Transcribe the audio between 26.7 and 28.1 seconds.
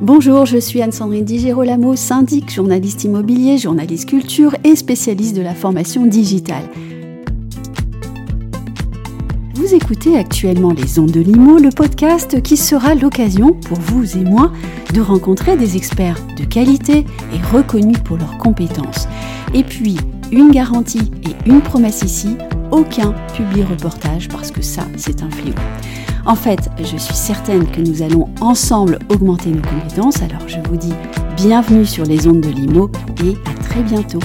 je suis certaine que nous